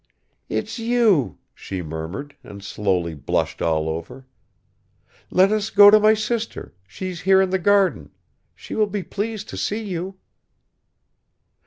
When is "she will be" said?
8.55-9.03